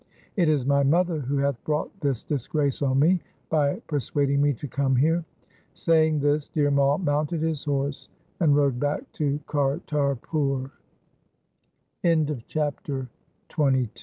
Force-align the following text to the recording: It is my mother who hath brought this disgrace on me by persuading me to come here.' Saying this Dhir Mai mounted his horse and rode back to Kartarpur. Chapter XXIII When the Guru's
It 0.35 0.49
is 0.49 0.65
my 0.65 0.81
mother 0.81 1.19
who 1.19 1.37
hath 1.37 1.63
brought 1.63 1.99
this 1.99 2.23
disgrace 2.23 2.81
on 2.81 2.97
me 2.97 3.19
by 3.51 3.75
persuading 3.81 4.41
me 4.41 4.51
to 4.53 4.67
come 4.67 4.95
here.' 4.95 5.23
Saying 5.75 6.21
this 6.21 6.49
Dhir 6.49 6.73
Mai 6.73 6.97
mounted 6.97 7.41
his 7.43 7.63
horse 7.65 8.09
and 8.39 8.55
rode 8.55 8.79
back 8.79 9.03
to 9.11 9.39
Kartarpur. 9.47 10.71
Chapter 12.01 13.09
XXIII 13.11 13.61
When 13.61 13.73
the 13.73 13.89
Guru's 13.93 13.97